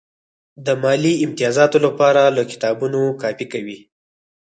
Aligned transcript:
د 0.65 0.67
مالي 0.83 1.13
امتیازاتو 1.25 1.77
لپاره 1.85 2.21
له 2.35 2.43
کتابونو 2.51 3.01
کاپي 3.21 3.45
کوي. 3.53 3.77